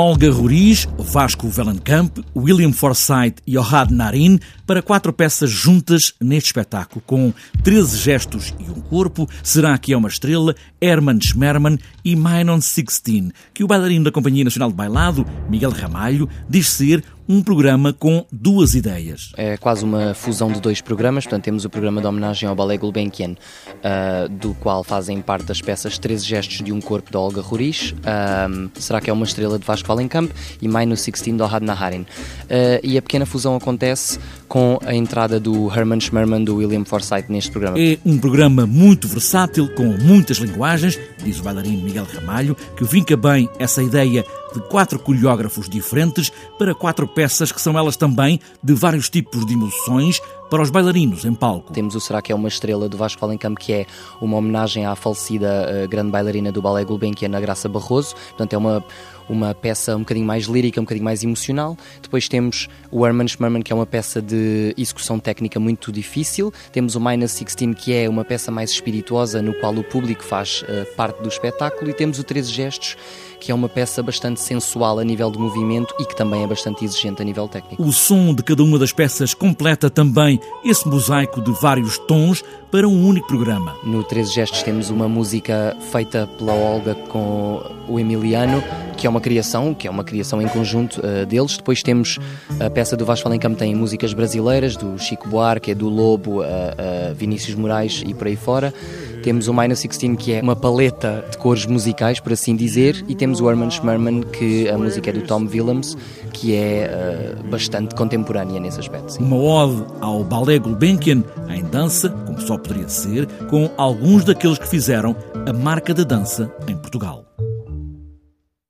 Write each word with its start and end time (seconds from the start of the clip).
Olga 0.00 0.30
Ruriz, 0.30 0.86
Vasco 0.96 1.48
Vellenkamp, 1.48 2.20
William 2.36 2.72
Forsythe 2.72 3.42
e 3.44 3.58
Ohad 3.58 3.92
Narin 3.92 4.38
para 4.64 4.80
quatro 4.80 5.12
peças 5.12 5.50
juntas 5.50 6.14
neste 6.20 6.50
espetáculo, 6.50 7.02
com 7.04 7.34
13 7.64 7.98
gestos 7.98 8.54
e 8.60 8.70
um 8.70 8.80
corpo. 8.80 9.28
Será 9.42 9.76
que 9.76 9.92
é 9.92 9.96
uma 9.96 10.06
estrela? 10.06 10.54
Herman 10.80 11.18
Schmerman 11.20 11.80
e 12.04 12.14
Minon 12.14 12.60
16, 12.60 13.32
que 13.52 13.64
o 13.64 13.66
bailarino 13.66 14.04
da 14.04 14.12
Companhia 14.12 14.44
Nacional 14.44 14.70
de 14.70 14.76
Bailado, 14.76 15.26
Miguel 15.50 15.72
Ramalho, 15.72 16.28
diz 16.48 16.68
ser 16.70 17.02
um 17.28 17.42
programa 17.42 17.92
com 17.92 18.24
duas 18.32 18.74
ideias. 18.74 19.32
É 19.36 19.56
quase 19.58 19.84
uma 19.84 20.14
fusão 20.14 20.50
de 20.50 20.60
dois 20.60 20.80
programas, 20.80 21.24
portanto 21.24 21.44
temos 21.44 21.64
o 21.64 21.70
programa 21.70 22.00
de 22.00 22.06
homenagem 22.06 22.48
ao 22.48 22.54
Ballet 22.54 22.80
Gulbenkian, 22.80 23.32
uh, 23.32 24.28
do 24.30 24.54
qual 24.54 24.82
fazem 24.82 25.20
parte 25.20 25.52
as 25.52 25.60
peças 25.60 25.98
13 25.98 26.24
gestos 26.24 26.58
de 26.64 26.72
um 26.72 26.80
corpo 26.80 27.12
da 27.12 27.20
Olga 27.20 27.42
Ruriz, 27.42 27.92
uh, 27.92 28.70
será 28.80 29.00
que 29.00 29.10
é 29.10 29.12
uma 29.12 29.24
estrela 29.24 29.58
de 29.58 29.66
Vasco 29.66 29.88
Wallenkamp 29.90 30.30
e 30.62 30.66
Minus 30.66 31.04
16 31.04 31.36
do 31.36 31.44
Ohad 31.44 31.64
Naharin. 31.64 32.02
Uh, 32.02 32.06
e 32.82 32.96
a 32.96 33.02
pequena 33.02 33.26
fusão 33.26 33.54
acontece 33.54 34.18
com 34.48 34.78
a 34.84 34.94
entrada 34.94 35.38
do 35.38 35.70
Herman 35.70 36.00
Schmerman 36.00 36.42
do 36.42 36.56
William 36.56 36.84
Forsythe 36.84 37.30
neste 37.30 37.50
programa. 37.50 37.78
É 37.78 37.98
um 38.06 38.18
programa 38.18 38.66
muito 38.66 39.06
versátil, 39.06 39.68
com 39.74 39.84
muitas 39.84 40.38
linguagens, 40.38 40.98
diz 41.22 41.38
o 41.40 41.42
bailarino 41.42 41.82
Miguel 41.82 42.06
Ramalho, 42.14 42.56
que 42.76 42.84
vinca 42.84 43.16
bem 43.16 43.48
essa 43.58 43.82
ideia 43.82 44.24
de 44.52 44.60
quatro 44.68 44.98
coreógrafos 44.98 45.68
diferentes 45.68 46.30
para 46.58 46.74
quatro 46.74 47.06
peças 47.06 47.52
que 47.52 47.60
são 47.60 47.78
elas 47.78 47.96
também 47.96 48.40
de 48.62 48.74
vários 48.74 49.08
tipos 49.08 49.44
de 49.44 49.54
emoções 49.54 50.20
para 50.50 50.62
os 50.62 50.70
bailarinos 50.70 51.24
em 51.24 51.34
palco. 51.34 51.72
Temos 51.72 51.94
o 51.94 52.00
Será 52.00 52.22
que 52.22 52.32
é 52.32 52.34
uma 52.34 52.48
estrela 52.48 52.88
do 52.88 52.96
Vasco 52.96 53.20
Valenkamp, 53.20 53.58
que 53.58 53.72
é 53.72 53.86
uma 54.20 54.36
homenagem 54.36 54.86
à 54.86 54.96
falecida 54.96 55.68
uh, 55.84 55.88
grande 55.88 56.10
bailarina 56.10 56.50
do 56.50 56.62
Ballet 56.62 56.86
Gulbenkian, 56.86 57.36
a 57.36 57.40
Graça 57.40 57.68
Barroso. 57.68 58.14
Portanto, 58.14 58.52
é 58.54 58.58
uma, 58.58 58.84
uma 59.28 59.54
peça 59.54 59.96
um 59.96 60.00
bocadinho 60.00 60.26
mais 60.26 60.44
lírica, 60.44 60.80
um 60.80 60.84
bocadinho 60.84 61.04
mais 61.04 61.22
emocional. 61.22 61.76
Depois 62.02 62.28
temos 62.28 62.68
o 62.90 63.06
Herman 63.06 63.28
Schmerman, 63.28 63.62
que 63.62 63.72
é 63.72 63.76
uma 63.76 63.86
peça 63.86 64.20
de 64.22 64.74
execução 64.76 65.18
técnica 65.18 65.60
muito 65.60 65.92
difícil. 65.92 66.52
Temos 66.72 66.94
o 66.94 67.00
Minus 67.00 67.34
16, 67.34 67.74
que 67.76 67.92
é 67.92 68.08
uma 68.08 68.24
peça 68.24 68.50
mais 68.50 68.70
espirituosa, 68.70 69.42
no 69.42 69.54
qual 69.54 69.74
o 69.74 69.84
público 69.84 70.24
faz 70.24 70.62
uh, 70.62 70.94
parte 70.96 71.22
do 71.22 71.28
espetáculo. 71.28 71.90
E 71.90 71.94
temos 71.94 72.18
o 72.18 72.24
13 72.24 72.52
Gestos, 72.52 72.96
que 73.40 73.52
é 73.52 73.54
uma 73.54 73.68
peça 73.68 74.02
bastante 74.02 74.40
sensual 74.40 74.98
a 74.98 75.04
nível 75.04 75.30
de 75.30 75.38
movimento 75.38 75.94
e 75.98 76.04
que 76.04 76.16
também 76.16 76.42
é 76.42 76.46
bastante 76.46 76.84
exigente 76.84 77.22
a 77.22 77.24
nível 77.24 77.48
técnico. 77.48 77.82
O 77.82 77.92
som 77.92 78.34
de 78.34 78.42
cada 78.42 78.62
uma 78.62 78.78
das 78.78 78.92
peças 78.92 79.34
completa 79.34 79.88
também 79.90 80.40
esse 80.64 80.88
mosaico 80.88 81.40
de 81.40 81.52
vários 81.52 81.98
tons 81.98 82.42
para 82.70 82.86
um 82.86 83.06
único 83.06 83.26
programa. 83.26 83.76
No 83.82 84.04
13 84.04 84.32
Gestos 84.32 84.62
temos 84.62 84.90
uma 84.90 85.08
música 85.08 85.76
feita 85.90 86.28
pela 86.38 86.52
Olga 86.52 86.94
com 86.94 87.62
o 87.88 87.98
Emiliano, 87.98 88.62
que 88.98 89.06
é 89.06 89.10
uma 89.10 89.20
criação, 89.20 89.72
que 89.72 89.86
é 89.86 89.90
uma 89.90 90.02
criação 90.02 90.42
em 90.42 90.48
conjunto 90.48 91.00
uh, 91.00 91.24
deles. 91.24 91.56
Depois 91.56 91.82
temos 91.82 92.18
a 92.58 92.68
peça 92.68 92.96
do 92.96 93.06
Vasco 93.06 93.24
Valenkamp 93.28 93.56
tem 93.56 93.74
músicas 93.74 94.12
brasileiras, 94.12 94.76
do 94.76 94.98
Chico 94.98 95.28
Buarque, 95.28 95.72
do 95.72 95.88
Lobo, 95.88 96.40
uh, 96.40 96.42
uh, 96.42 97.14
Vinícius 97.14 97.54
Moraes 97.54 98.02
e 98.04 98.12
por 98.12 98.26
aí 98.26 98.36
fora. 98.36 98.74
Temos 99.22 99.46
o 99.46 99.54
Minus 99.54 99.82
16, 99.82 100.16
que 100.16 100.32
é 100.32 100.40
uma 100.40 100.56
paleta 100.56 101.24
de 101.30 101.38
cores 101.38 101.66
musicais, 101.66 102.18
por 102.18 102.32
assim 102.32 102.56
dizer, 102.56 103.04
e 103.08 103.14
temos 103.14 103.40
o 103.40 103.48
Herman 103.48 103.70
Schmerman, 103.70 104.22
que 104.22 104.68
a 104.68 104.76
música 104.76 105.10
é 105.10 105.12
do 105.12 105.22
Tom 105.22 105.46
Willems, 105.46 105.96
que 106.32 106.54
é 106.54 106.90
uh, 107.38 107.48
bastante 107.48 107.94
contemporânea 107.94 108.58
nesse 108.58 108.80
aspecto. 108.80 109.12
Sim. 109.12 109.24
Uma 109.24 109.36
ode 109.36 109.84
ao 110.00 110.24
Ballet 110.24 110.58
Gulbenkian 110.58 111.22
em 111.48 111.62
dança, 111.62 112.08
como 112.26 112.40
só 112.40 112.58
poderia 112.58 112.88
ser, 112.88 113.26
com 113.48 113.70
alguns 113.76 114.24
daqueles 114.24 114.58
que 114.58 114.68
fizeram 114.68 115.14
a 115.46 115.52
marca 115.52 115.94
da 115.94 116.02
dança 116.02 116.50
em 116.66 116.76
Portugal. 116.76 117.27